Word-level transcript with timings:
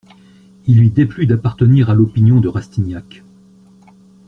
Il 0.65 0.79
lui 0.79 0.89
déplut 0.89 1.27
d'appartenir 1.27 1.91
à 1.91 1.93
l'opinion 1.93 2.39
de 2.41 2.47
Rastignac. 2.47 3.23